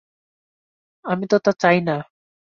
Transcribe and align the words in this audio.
আমি 1.05 1.25
তো 1.27 1.37
তা 1.45 1.51
চাই 1.61 1.77
না। 1.81 1.95